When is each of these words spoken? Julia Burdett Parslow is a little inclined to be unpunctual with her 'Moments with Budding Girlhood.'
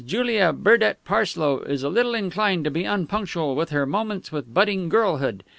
Julia 0.03 0.51
Burdett 0.51 1.05
Parslow 1.05 1.59
is 1.59 1.83
a 1.83 1.89
little 1.89 2.15
inclined 2.15 2.63
to 2.63 2.71
be 2.71 2.85
unpunctual 2.85 3.55
with 3.55 3.69
her 3.69 3.85
'Moments 3.85 4.31
with 4.31 4.51
Budding 4.51 4.89
Girlhood.' 4.89 5.43